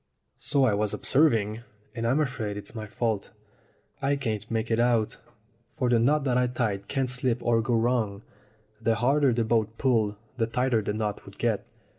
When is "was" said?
0.73-0.95